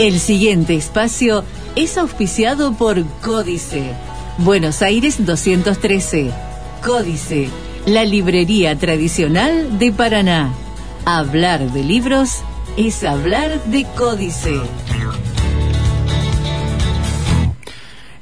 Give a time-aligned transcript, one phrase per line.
[0.00, 1.44] El siguiente espacio
[1.76, 3.92] es auspiciado por Códice.
[4.38, 6.30] Buenos Aires 213.
[6.82, 7.50] Códice,
[7.84, 10.54] la librería tradicional de Paraná.
[11.04, 12.42] Hablar de libros
[12.78, 14.58] es hablar de Códice.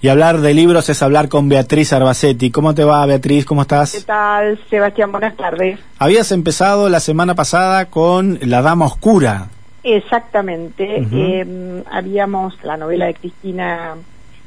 [0.02, 2.50] Y hablar de libros es hablar con Beatriz Arbacetti.
[2.50, 3.44] ¿Cómo te va, Beatriz?
[3.44, 3.92] ¿Cómo estás?
[3.92, 5.12] ¿Qué tal, Sebastián?
[5.12, 5.78] Buenas tardes.
[6.00, 9.50] Habías empezado la semana pasada con La Dama Oscura.
[9.82, 11.06] Exactamente.
[11.12, 13.94] eh, habíamos la novela de Cristina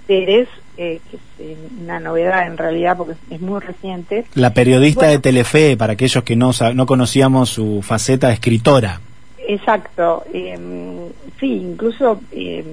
[0.08, 4.26] Pérez, eh, que es eh, una novedad en realidad porque es muy reciente.
[4.36, 5.14] La periodista Bueno.
[5.14, 9.00] de Telefe, para aquellos que no, no conocíamos su faceta de escritora.
[9.48, 10.24] Exacto.
[10.34, 10.58] eh,
[11.40, 12.64] sí, incluso eh,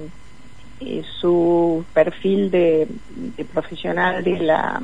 [0.81, 2.87] eh, su perfil de,
[3.37, 4.81] de profesional de la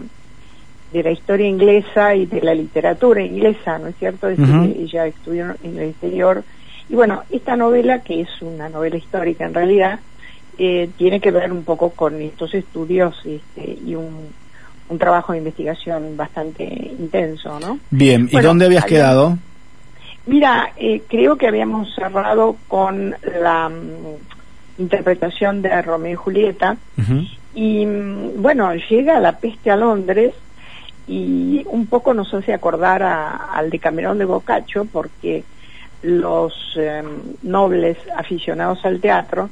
[0.91, 4.29] de la historia inglesa y de la literatura inglesa, ¿no es cierto?
[4.29, 6.43] Es que ella estudió en el exterior.
[6.89, 9.99] Y bueno, esta novela, que es una novela histórica en realidad,
[10.57, 14.29] eh, tiene que ver un poco con estos estudios este, y un,
[14.89, 17.79] un trabajo de investigación bastante intenso, ¿no?
[17.89, 19.37] Bien, ¿y Bueno, dónde habías había- quedado?
[20.27, 26.77] Mira, eh, creo que habíamos cerrado con la mm, interpretación de Romeo y Julieta
[27.53, 30.33] y mm, bueno, llega la peste a Londres
[31.07, 35.43] y un poco nos hace acordar a- al Decamerón de Boccaccio porque
[36.05, 37.03] los eh,
[37.41, 39.49] nobles aficionados al teatro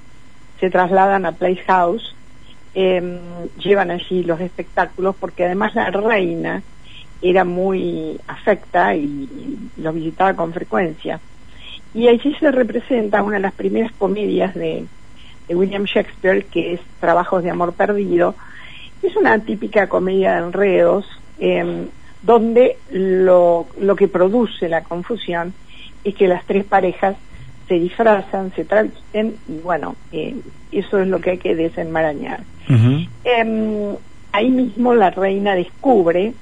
[0.59, 2.15] se trasladan a Place House,
[2.75, 3.19] eh,
[3.57, 6.61] llevan allí los espectáculos porque además la reina
[7.21, 11.19] era muy afecta y, y los visitaba con frecuencia.
[11.93, 14.85] Y allí se representa una de las primeras comedias de,
[15.47, 18.35] de William Shakespeare, que es Trabajos de Amor Perdido.
[19.01, 21.05] Es una típica comedia de enredos,
[21.39, 21.87] eh,
[22.21, 25.53] donde lo, lo que produce la confusión
[26.03, 27.15] es que las tres parejas
[27.67, 30.35] se disfrazan, se travisten y bueno, eh,
[30.71, 32.41] eso es lo que hay que desenmarañar.
[33.23, 33.95] Em,
[34.31, 36.33] ahí mismo la reina descubre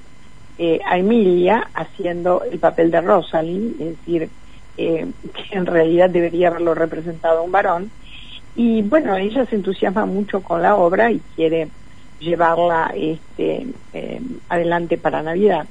[0.57, 4.29] eh, a Emilia haciendo el papel de Rosalind, es decir,
[4.77, 7.91] eh, que en realidad debería haberlo representado un varón.
[8.55, 11.69] Y bueno, ella se entusiasma mucho con la obra y quiere
[12.19, 13.67] llevarla este,
[14.49, 15.65] adelante para Navidad.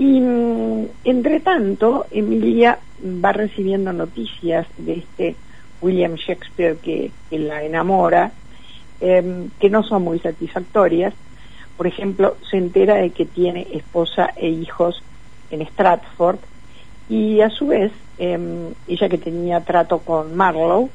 [0.00, 2.78] Y mm, entre tanto, Emilia
[3.22, 5.36] va recibiendo noticias de este
[5.82, 8.32] William Shakespeare que, la enamora,
[9.02, 11.12] eh, que no son muy satisfactorias.
[11.76, 15.02] Por ejemplo, se entera de que tiene esposa e hijos
[15.50, 16.38] en Stratford
[17.10, 20.88] y a su vez, eh, ella que tenía trato con Marlowe,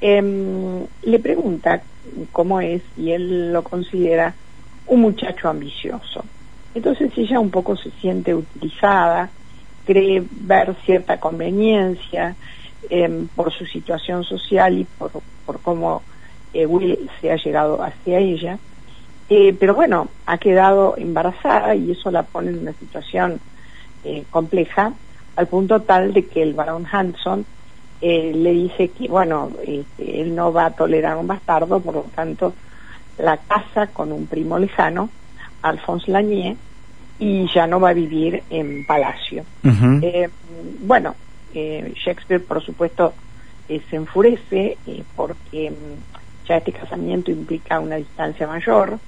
[0.00, 1.82] eh, le pregunta
[2.30, 4.36] cómo es y él lo considera
[4.86, 6.24] un muchacho ambicioso.
[6.76, 9.30] Entonces ella un poco se siente utilizada,
[9.86, 12.36] cree ver cierta conveniencia
[12.90, 15.10] eh, por su situación social y por,
[15.46, 16.02] por cómo
[16.52, 18.58] eh, Will se ha llegado hacia ella.
[19.30, 23.40] Eh, pero bueno, ha quedado embarazada y eso la pone en una situación
[24.04, 24.92] eh, compleja,
[25.34, 27.46] al punto tal de que el barón Hanson
[28.02, 32.52] le dice que, bueno, este, él no va a tolerar un bastardo, por lo tanto,
[33.16, 35.08] la casa con un primo lejano,
[35.68, 36.56] Alphonse Lanier,
[37.18, 39.44] y ya no va a vivir en palacio.
[40.02, 40.28] Eh,
[40.80, 41.14] bueno,
[41.54, 43.14] eh, Shakespeare, por supuesto,
[43.68, 44.76] eh, se enfurece
[45.14, 48.98] porque mm, ya este casamiento implica una distancia mayor,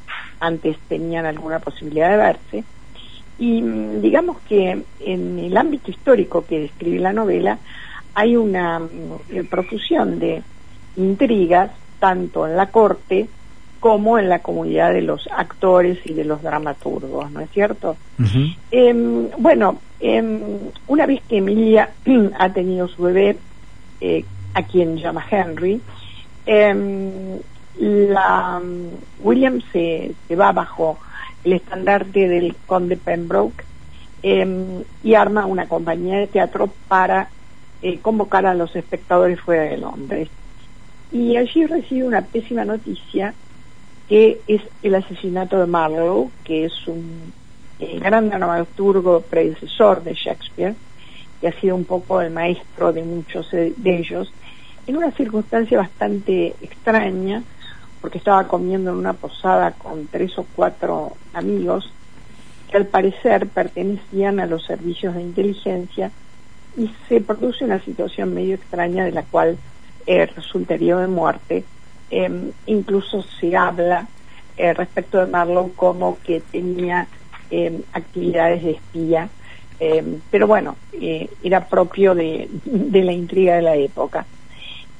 [0.40, 2.64] antes tenían alguna posibilidad de verse,
[3.38, 7.58] y mm, digamos que en el ámbito histórico que describe la novela
[8.14, 10.42] hay una mm, profusión de
[10.96, 11.70] intrigas,
[12.00, 13.28] tanto en la corte
[13.80, 17.96] como en la comunidad de los actores y de los dramaturgos, ¿no es cierto?
[18.70, 20.40] Em, bueno, em,
[20.88, 21.90] una vez que Emilia
[22.38, 23.36] ha tenido su bebé,
[24.00, 24.24] eh,
[24.54, 25.80] a quien llama Henry,
[26.46, 27.38] em,
[27.78, 28.60] la,
[29.20, 30.98] William se, se va bajo
[31.44, 33.64] el estandarte del conde Pembroke
[34.22, 37.28] em, y arma una compañía de teatro para
[37.82, 40.28] eh, convocar a los espectadores fuera de Londres.
[41.12, 43.34] Y allí recibe una pésima noticia
[44.08, 47.32] que es el asesinato de Marlowe, que es un
[47.78, 50.74] eh, gran dramaturgo predecesor de Shakespeare,
[51.40, 54.32] que ha sido un poco el maestro de muchos eh, de ellos,
[54.86, 57.42] en una circunstancia bastante extraña,
[58.00, 61.92] porque estaba comiendo en una posada con tres o cuatro amigos
[62.70, 66.10] que al parecer pertenecían a los servicios de inteligencia
[66.76, 69.58] y se produce una situación medio extraña de la cual
[70.06, 71.64] eh, resulta herido de muerte.
[72.10, 74.06] Eh, incluso se habla
[74.56, 77.06] eh, respecto de Marlowe como que tenía
[77.50, 79.28] eh, actividades de espía,
[79.80, 84.26] eh, pero bueno, eh, era propio de, de la intriga de la época.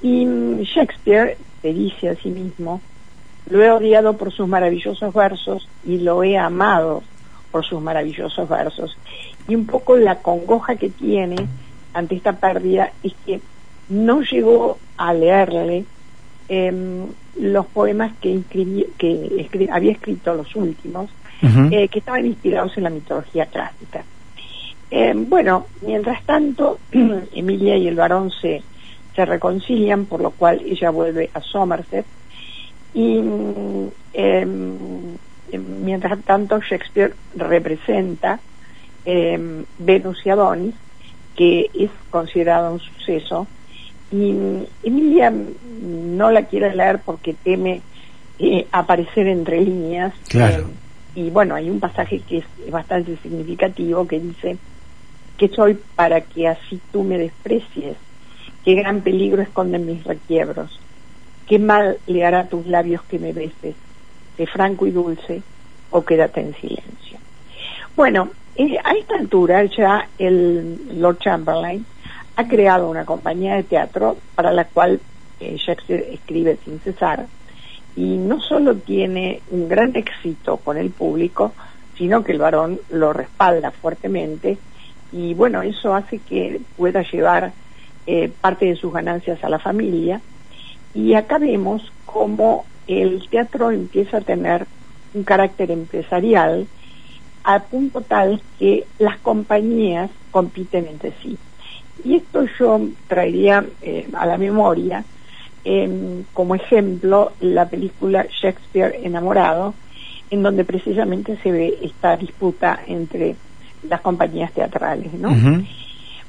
[0.01, 2.81] Y mm, Shakespeare se dice a sí mismo,
[3.51, 7.03] lo he odiado por sus maravillosos versos y lo he amado
[7.51, 8.97] por sus maravillosos versos.
[9.49, 11.37] Y un poco la congoja que tiene
[11.95, 13.41] ante esta pérdida es que
[13.89, 15.85] no llegó a leerle
[16.49, 17.07] em,
[17.39, 18.41] los poemas que,
[18.99, 21.11] que había escrito los últimos,
[21.71, 24.05] eh, que estaban inspirados en la mitología clásica.
[24.91, 26.79] Em, bueno, mientras tanto,
[27.33, 28.63] Emilia y el varón se,
[29.15, 32.07] se reconcilian, por lo cual ella vuelve a Somerset
[32.95, 33.19] y
[34.15, 35.17] em,
[35.53, 38.41] mientras tanto Shakespeare representa
[39.79, 40.75] Venus y Adonis,
[41.35, 43.47] que es considerado un suceso,
[44.11, 44.35] y
[44.83, 45.33] Emilia
[45.83, 47.83] no la quiere leer porque teme
[48.39, 50.15] eh, aparecer entre líneas.
[50.29, 50.65] Claro.
[51.15, 54.57] Eh, y bueno, hay un pasaje que es bastante significativo que dice
[55.37, 57.97] que soy para que así tú me desprecies,
[58.65, 60.81] qué gran peligro esconden mis requiebros,
[61.47, 63.75] qué mal le hará a tus labios que me beses,
[64.37, 65.43] de franco y dulce,
[65.91, 67.19] o quédate en silencio.
[67.97, 71.85] Bueno, eh, a esta altura ya el Lord Chamberlain
[72.39, 75.01] ha creado una compañía de teatro para la cual
[75.41, 77.27] eh, Shakespeare escribe sin cesar
[77.97, 81.53] y no solo tiene un gran éxito con el público,
[81.97, 84.57] sino que el varón lo respalda fuertemente
[85.11, 87.53] y bueno, eso hace que pueda llevar
[88.07, 90.21] eh, parte de sus ganancias a la familia
[90.95, 94.65] y acá vemos cómo el teatro empieza a tener
[95.13, 96.69] un carácter empresarial
[97.43, 101.37] a punto tal que las compañías compiten entre sí.
[102.05, 105.05] Y esto yo traería eh, a la memoria
[105.65, 109.75] em, como ejemplo la película Shakespeare enamorado,
[110.31, 113.37] en donde precisamente se ve esta disputa entre
[113.89, 115.35] las compañías teatrales, ¿no?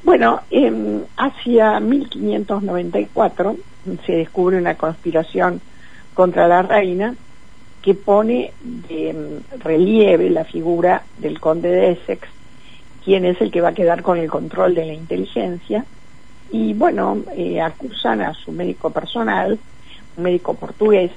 [0.03, 3.57] Bueno, eh, hacia 1594
[4.05, 5.59] se descubre una conspiración
[6.13, 7.15] contra la reina
[7.81, 9.17] que pone de em,
[9.59, 12.27] relieve la figura del conde de Essex
[13.09, 15.83] quién es el que va a quedar con el control de la inteligencia.
[16.51, 19.57] Y bueno, eh, acusan a su médico personal,
[20.15, 21.09] un médico portugués,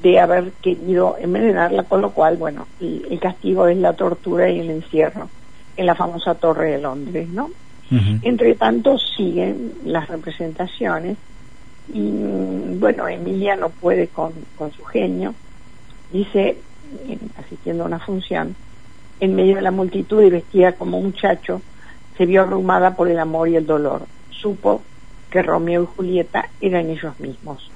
[0.00, 4.70] de haber querido envenenarla, con lo cual, bueno, el, castigo es la tortura y el
[4.70, 5.28] encierro
[5.76, 7.50] en la famosa Torre de Londres, ¿no?
[8.22, 11.16] Entre tanto, siguen las representaciones
[11.92, 12.12] y,
[12.78, 15.34] bueno, Emilia no puede con, con su genio,
[16.12, 16.58] dice,
[17.36, 18.54] asistiendo a una función,
[19.20, 21.62] en medio de la multitud y vestida como un muchacho,
[22.16, 24.02] se vio abrumada por el amor y el dolor.
[24.30, 24.82] Supo
[25.30, 27.70] que Romeo y Julieta eran ellos mismos.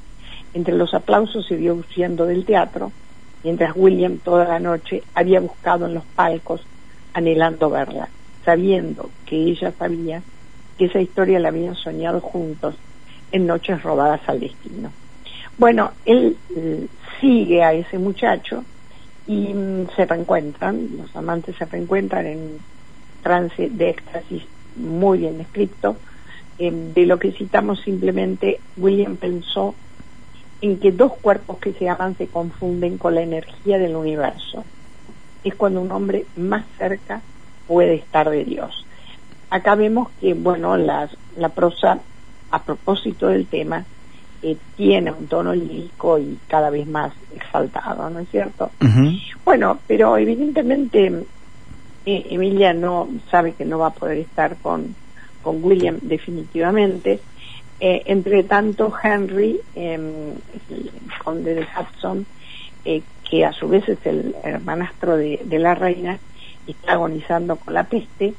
[0.54, 2.92] Entre los aplausos se vio huyendo del teatro,
[3.42, 6.62] mientras William toda la noche había buscado en los palcos,
[7.14, 8.08] anhelando verla,
[8.44, 10.22] sabiendo que ella sabía
[10.76, 12.76] que esa historia la habían soñado juntos
[13.32, 14.92] en noches robadas al destino.
[15.58, 16.86] Bueno, él eh,
[17.20, 18.64] sigue a ese muchacho,
[19.28, 22.58] y mm, se reencuentran, los amantes se reencuentran en
[23.22, 24.42] trance de éxtasis
[24.74, 25.96] muy bien descrito.
[26.58, 29.74] Em, de lo que citamos simplemente, William pensó
[30.60, 34.64] en que dos cuerpos que se aman se confunden con la energía del universo.
[35.44, 37.20] Es cuando un hombre más cerca
[37.68, 38.86] puede estar de Dios.
[39.50, 42.00] Acá vemos que, bueno, la, la prosa,
[42.50, 43.84] a propósito del tema,
[44.40, 48.70] eh, tiene un tono lírico y cada vez más exaltado, ¿no es cierto?
[49.44, 51.06] Bueno, pero evidentemente
[52.06, 54.94] eh, Emilia no sabe que no va a poder estar con,
[55.42, 57.20] con William definitivamente.
[57.80, 60.32] Eh, entre tanto, Henry, em,
[60.70, 60.90] el
[61.24, 62.26] conde de Hudson,
[63.28, 66.18] que a su vez es el hermanastro de, de la reina,
[66.66, 68.34] está agonizando con la peste,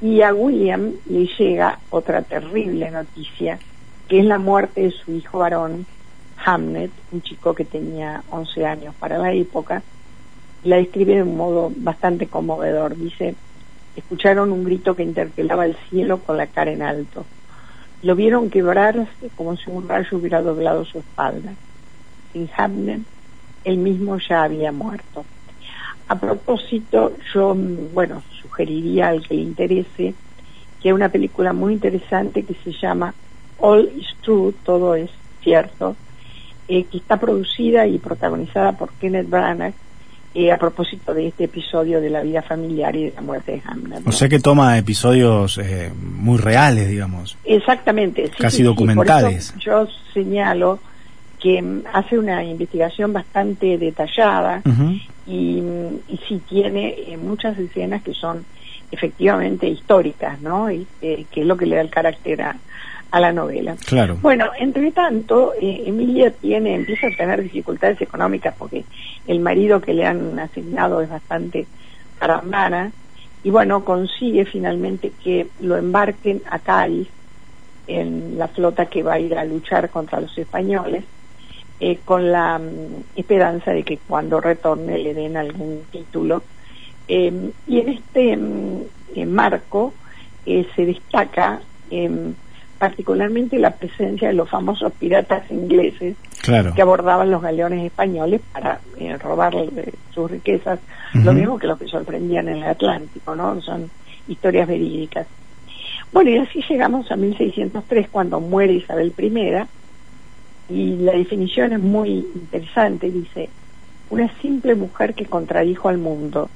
[0.00, 3.58] y a William le llega otra terrible noticia
[4.08, 5.86] que es la muerte de su hijo varón,
[6.44, 9.82] Hamnet, un chico que tenía 11 años para la época,
[10.64, 12.96] la describe de un modo bastante conmovedor.
[12.96, 13.34] Dice,
[13.96, 17.26] escucharon un grito que interpelaba el cielo con la cara en alto.
[18.02, 21.52] Lo vieron quebrarse como si un rayo hubiera doblado su espalda.
[22.32, 23.02] Sin Hamnet,
[23.64, 25.24] él mismo ya había muerto.
[26.08, 27.54] A propósito, yo,
[27.92, 30.14] bueno, sugeriría al que le interese
[30.80, 33.12] que hay una película muy interesante que se llama
[33.58, 35.10] All is True, todo es
[35.42, 35.96] cierto,
[36.68, 39.74] eh, que está producida y protagonizada por Kenneth Branagh
[40.34, 43.62] eh, a propósito de este episodio de la vida familiar y de la muerte de
[43.64, 44.06] Hamlet.
[44.06, 47.36] O sea que toma episodios eh, muy reales, digamos.
[47.44, 48.30] Exactamente.
[48.38, 49.54] Casi documentales.
[49.58, 50.78] yo señalo
[51.40, 54.62] que mm, hace una investigación bastante detallada
[55.26, 55.62] y,
[56.08, 58.44] y sí tiene muchas escenas que son
[58.90, 60.70] efectivamente históricas, ¿no?
[60.70, 62.56] Y, que es lo que le da el carácter a,
[63.10, 63.76] a la novela.
[63.86, 64.18] Claro.
[64.20, 68.84] Bueno, entre tanto, eh, Emilia tiene, empieza a tener dificultades económicas porque
[69.26, 71.66] el marido que le han asignado es bastante
[72.18, 72.92] carambana
[73.42, 77.08] y bueno, consigue finalmente que lo embarquen a Cádiz
[77.86, 81.04] en la flota que va a ir a luchar contra los españoles
[81.80, 86.42] eh, con la mm, esperanza de que cuando retorne le den algún título.
[87.06, 89.94] Eh, y en este mm, marco
[90.44, 91.60] se destaca
[91.90, 92.34] em,
[92.78, 96.16] particularmente la presencia de los famosos piratas ingleses
[96.74, 99.54] que abordaban los galeones españoles para eh, robar
[100.14, 100.78] sus riquezas,
[101.12, 103.60] lo mismo que los que sorprendían en el Atlántico, ¿no?
[103.60, 103.90] Son
[104.28, 105.26] historias verídicas.
[106.12, 109.66] Bueno, y así llegamos a 1603 cuando muere Isabel I
[110.70, 113.50] y la definición es muy interesante, dice,
[114.10, 116.48] una simple mujer que contradijo al mundo,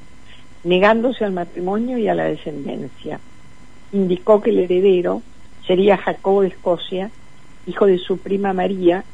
[0.64, 3.20] negándose al matrimonio y a la descendencia.
[3.92, 5.22] Indicó que el heredero
[5.66, 7.10] sería Jacobo de Escocia,
[7.66, 9.04] hijo de su prima María,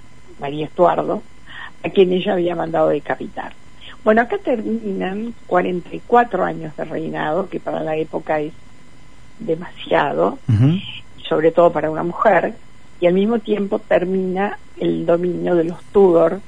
[0.40, 1.22] María Estuardo,
[1.84, 3.52] a quien ella había mandado decapitar.
[4.04, 8.52] Bueno, acá terminan 44 años de reinado, que para la época es
[9.38, 10.38] demasiado,
[11.28, 12.54] sobre todo para una mujer,
[13.00, 16.40] y al mismo tiempo termina el dominio de los Tudor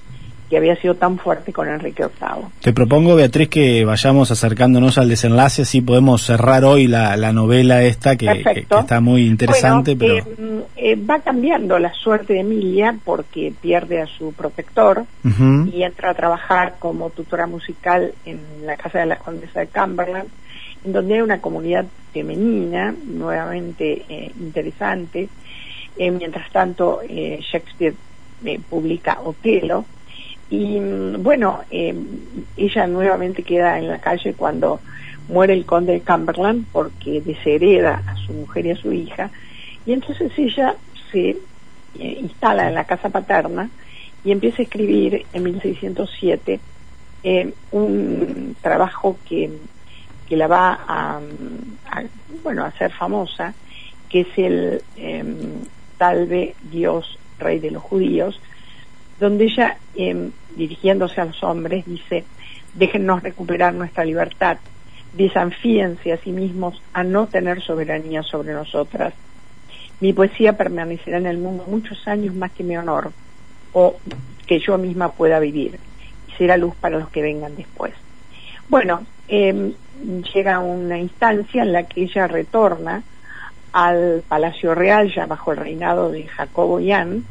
[0.50, 2.46] que había sido tan fuerte con Enrique VIII.
[2.60, 8.16] Te propongo, Beatriz, que vayamos acercándonos al desenlace, así podemos cerrar hoy la, novela esta,
[8.16, 9.94] que, está muy interesante.
[9.94, 10.16] pero...
[10.16, 15.04] Eh, eh, va cambiando la suerte de Emilia porque pierde a su protector
[15.72, 20.28] y entra a trabajar como tutora musical en la casa de la condesa de Cumberland,
[20.84, 25.28] en donde hay una comunidad femenina, nuevamente eh, interesante.
[25.96, 27.94] mientras tanto, Shakespeare
[28.68, 29.84] publica Otelo,
[30.50, 30.80] y
[31.18, 31.94] bueno, eh,
[32.56, 34.80] ella nuevamente queda en la calle cuando
[35.28, 39.30] muere el conde de Cumberland porque deshereda a su mujer y a su hija.
[39.86, 40.74] Y entonces ella
[41.12, 41.36] se eh,
[42.20, 43.70] instala en la casa paterna
[44.24, 46.60] y empieza a escribir en 1607
[47.22, 49.50] eh, un trabajo que,
[50.28, 51.20] que la va a,
[52.42, 53.54] bueno, a hacer famosa,
[54.08, 54.82] que es el
[55.96, 58.40] Salve Dios, Rey de los Judíos,
[59.20, 62.24] donde ella, em, dirigiéndose a los hombres, dice,
[62.74, 64.56] déjennos recuperar nuestra libertad,
[65.12, 69.12] desafíense a sí mismos a no tener soberanía sobre nosotras.
[70.00, 73.12] Mi poesía permanecerá en el mundo muchos años más que mi honor,
[73.74, 73.96] o
[74.46, 75.78] que yo misma pueda vivir,
[76.28, 77.92] y será luz para los que vengan después.
[78.68, 79.74] Bueno, eh,
[80.34, 83.02] llega una instancia en la que ella retorna
[83.72, 87.24] al Palacio Real, ya bajo el reinado de Jacobo Yan,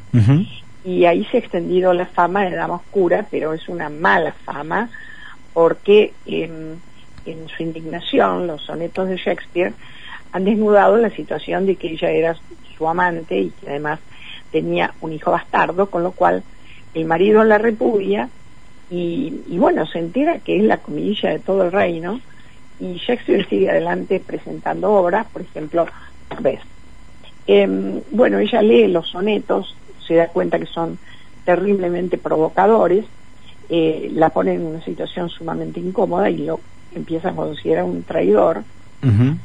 [0.84, 4.90] y ahí se ha extendido la fama de Dama Oscura, pero es una mala fama
[5.54, 6.80] porque en,
[7.26, 9.74] su indignación los sonetos de Shakespeare
[10.32, 12.36] han desnudado la situación de que ella era
[12.78, 14.00] su amante y que además
[14.52, 16.44] tenía un hijo bastardo, con lo cual
[16.94, 18.30] el marido la repudia
[18.90, 22.20] y, bueno, se entera que es la comidilla de todo el reino
[22.80, 25.86] y Shakespeare sigue adelante presentando obras, por ejemplo,
[26.40, 26.62] ves.
[27.46, 29.76] Em, bueno, ella lee los sonetos
[30.10, 30.98] se da cuenta que son
[31.46, 33.06] terriblemente provocadores,
[33.70, 36.60] eh, la pone en una situación sumamente incómoda y lo
[36.94, 38.64] empieza a considerar un traidor,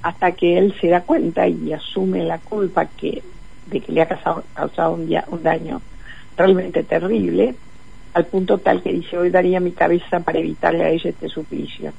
[0.03, 3.23] hasta que él se da cuenta y asume la culpa que
[3.67, 5.81] de que le ha causado, causado un, un daño
[6.37, 7.55] realmente terrible,
[8.15, 11.93] al punto tal que dice, hoy daría mi cabeza para evitarle a ella este suplicio.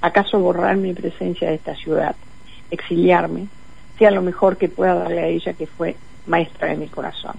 [0.00, 2.16] ¿Acaso borrar mi presencia de esta ciudad,
[2.70, 3.46] exiliarme,
[3.98, 5.96] sea lo mejor que pueda darle a ella que fue
[6.26, 7.36] maestra de mi corazón?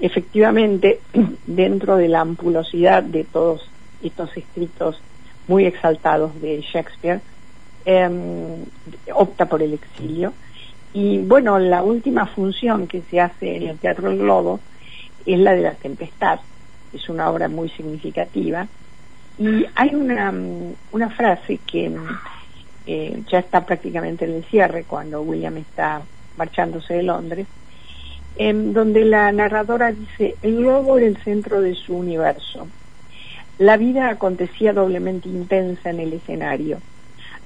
[0.00, 1.00] Efectivamente,
[1.46, 3.68] dentro de la ampulosidad de todos
[4.02, 5.00] estos escritos
[5.48, 7.20] muy exaltados de Shakespeare,
[7.84, 8.64] em,
[9.14, 10.32] opta por el exilio.
[10.92, 14.60] Y bueno, la última función que se hace en el Teatro del Globo
[15.24, 16.40] es la de la Tempestad,
[16.92, 18.66] es una obra muy significativa.
[19.38, 20.32] Y hay una,
[20.92, 21.94] una frase que
[22.86, 26.02] eh, ya está prácticamente en el cierre cuando William está
[26.38, 27.46] marchándose de Londres,
[28.36, 32.68] en donde la narradora dice, el globo era el centro de su universo.
[33.58, 36.78] La vida acontecía doblemente intensa en el escenario.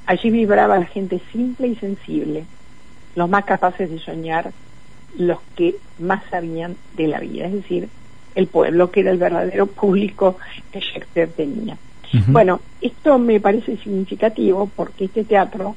[0.06, 2.44] Allí vibraba la gente simple y sensible,
[3.14, 4.52] los más capaces de soñar,
[5.16, 7.88] los que más sabían de la vida, es decir,
[8.34, 10.36] el pueblo, que era el verdadero público
[10.72, 11.76] que Shakespeare tenía.
[12.26, 15.76] Bueno, esto me parece significativo porque este teatro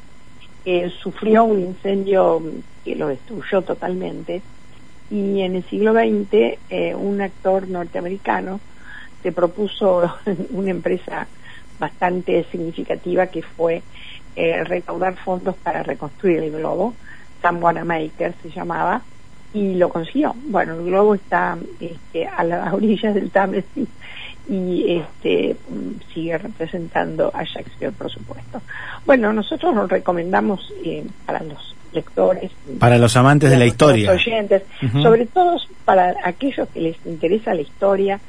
[0.65, 2.41] eh, sufrió un incendio
[2.83, 4.41] que lo destruyó totalmente,
[5.09, 8.59] y en el siglo XX eh, un actor norteamericano
[9.21, 10.13] se propuso
[10.51, 11.27] una empresa
[11.79, 13.83] bastante significativa que fue
[14.35, 16.93] eh, recaudar fondos para reconstruir el globo,
[17.41, 19.01] Sam Wanamaker se llamaba,
[19.53, 20.35] y lo consiguió.
[20.47, 23.87] Bueno, el globo está este, a las orillas del Támesis
[24.49, 25.55] y este
[26.13, 28.61] sigue representando a Shakespeare, por supuesto.
[29.05, 34.63] Bueno, nosotros nos recomendamos eh, para los lectores, para los amantes de la historia, oyentes,
[35.01, 38.19] sobre todo para aquellos que les interesa la historia.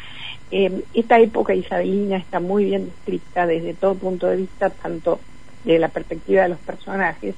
[0.50, 5.18] Eh, esta época isabelina está muy bien descrita desde todo punto de vista, tanto
[5.64, 7.34] de la perspectiva de los personajes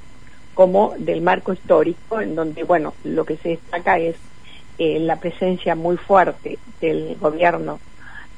[0.55, 4.17] como del marco histórico, en donde, bueno, lo que se destaca es
[4.79, 7.79] eh, la presencia muy fuerte del gobierno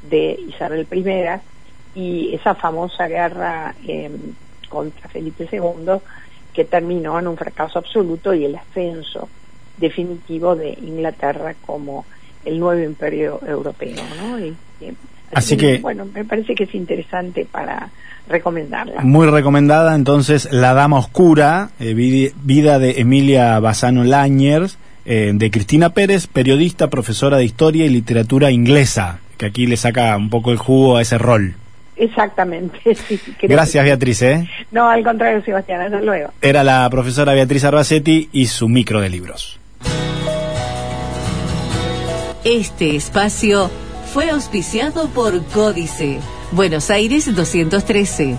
[0.09, 1.40] de Isabel I
[1.95, 4.12] y esa famosa guerra em,
[4.68, 6.00] contra Felipe II
[6.58, 9.28] que terminó en un fracaso absoluto y el ascenso
[9.76, 12.04] definitivo de Inglaterra como
[12.44, 14.38] el nuevo imperio europeo, ¿no?
[15.32, 17.90] así, que, bueno, me parece que es interesante para
[18.28, 19.02] recomendarla.
[19.02, 25.90] Muy recomendada, entonces, La Dama Oscura, eh, vida de Emilia Bassano Laniers, eh, de Cristina
[25.90, 30.58] Pérez, periodista, profesora de historia y literatura inglesa, que aquí le saca un poco el
[30.58, 31.54] jugo a ese rol.
[31.99, 32.78] Exactamente.
[33.43, 34.23] Gracias, Beatriz.
[34.23, 34.49] ¿eh?
[34.71, 35.81] No, al contrario, Sebastián.
[35.83, 36.33] Hasta luego.
[36.40, 39.59] Era la profesora Beatriz Arbacetti y su micro de libros.
[42.45, 43.71] Este espacio
[44.12, 46.19] fue auspiciado por Códice,
[46.52, 48.38] Buenos Aires 213.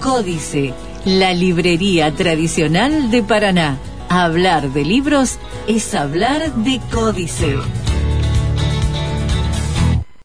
[0.00, 0.72] Códice,
[1.04, 3.76] la librería tradicional de Paraná.
[4.08, 7.56] Hablar de libros es hablar de Códice.